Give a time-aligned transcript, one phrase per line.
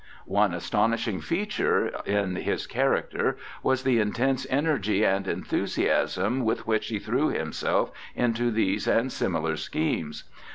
[0.25, 6.97] One astonishing feature in his character was the intense energy and enthusiasm with which he
[6.97, 10.23] threw himself into these and similar schemes.